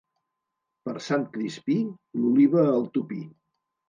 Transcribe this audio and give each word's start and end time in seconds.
Per 0.87 0.93
Sant 1.07 1.25
Crispí, 1.35 1.75
l'oliva 2.21 2.65
al 2.79 2.89
tupí. 2.97 3.19